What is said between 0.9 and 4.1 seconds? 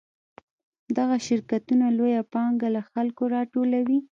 دغه شرکتونه لویه پانګه له خلکو راټولوي